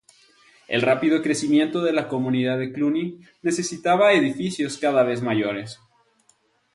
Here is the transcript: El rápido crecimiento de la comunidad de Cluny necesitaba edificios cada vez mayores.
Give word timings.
El 0.67 0.81
rápido 0.81 1.21
crecimiento 1.21 1.79
de 1.83 1.93
la 1.93 2.07
comunidad 2.07 2.57
de 2.57 2.73
Cluny 2.73 3.19
necesitaba 3.43 4.13
edificios 4.13 4.79
cada 4.79 5.03
vez 5.03 5.21
mayores. 5.21 5.79